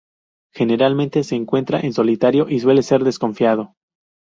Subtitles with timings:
[0.51, 3.75] Generalmente se encuentra en solitario y suele ser desconfiado.